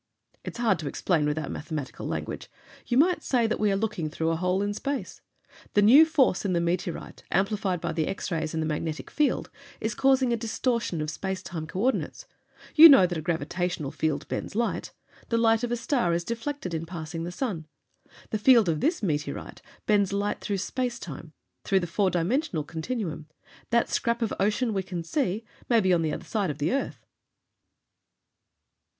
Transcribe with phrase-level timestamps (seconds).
[0.43, 2.49] "It's hard to explain without mathematical language.
[2.87, 5.21] You might say that we are looking through a hole in space.
[5.75, 9.51] The new force in the meteorite, amplified by the X rays and the magnetic field,
[9.79, 12.25] is causing a distortion of space time coordinates.
[12.73, 14.91] You know that a gravitational field bends light;
[15.29, 17.67] the light of a star is deflected in passing the sun.
[18.31, 21.31] The field of this meteorite bends light through space time,
[21.63, 23.27] through the four dimensional continuum.
[23.69, 26.71] That scrap of ocean we can see may be on the other side of the
[26.71, 27.05] earth."